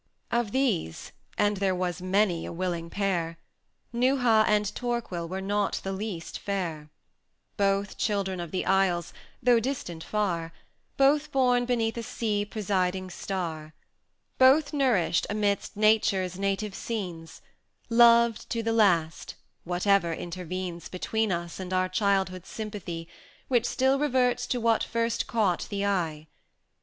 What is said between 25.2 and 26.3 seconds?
caught the eye.